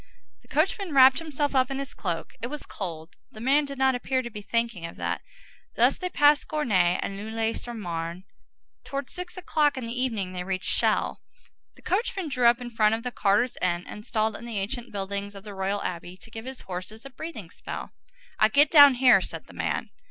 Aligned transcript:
The 0.41 0.47
coachman 0.47 0.95
wrapped 0.95 1.19
himself 1.19 1.53
up 1.53 1.69
in 1.69 1.77
his 1.77 1.93
cloak. 1.93 2.33
It 2.41 2.47
was 2.47 2.65
cold. 2.65 3.17
The 3.31 3.39
man 3.39 3.65
did 3.65 3.77
not 3.77 3.93
appear 3.93 4.23
to 4.23 4.31
be 4.31 4.41
thinking 4.41 4.83
of 4.83 4.95
that. 4.95 5.21
Thus 5.75 5.99
they 5.99 6.09
passed 6.09 6.47
Gournay 6.47 6.97
and 7.03 7.15
Neuilly 7.15 7.53
sur 7.53 7.75
Marne. 7.75 8.23
Towards 8.83 9.13
six 9.13 9.37
o'clock 9.37 9.77
in 9.77 9.85
the 9.85 9.93
evening 9.93 10.33
they 10.33 10.43
reached 10.43 10.75
Chelles. 10.75 11.19
The 11.75 11.83
coachman 11.83 12.29
drew 12.29 12.47
up 12.47 12.59
in 12.59 12.71
front 12.71 12.95
of 12.95 13.03
the 13.03 13.11
carters' 13.11 13.59
inn 13.61 13.85
installed 13.85 14.35
in 14.35 14.45
the 14.45 14.57
ancient 14.57 14.91
buildings 14.91 15.35
of 15.35 15.43
the 15.43 15.53
Royal 15.53 15.83
Abbey, 15.83 16.17
to 16.17 16.31
give 16.31 16.45
his 16.45 16.61
horses 16.61 17.05
a 17.05 17.11
breathing 17.11 17.51
spell. 17.51 17.91
"I 18.39 18.47
get 18.47 18.71
down 18.71 18.95
here," 18.95 19.21
said 19.21 19.45
the 19.45 19.53
man. 19.53 19.91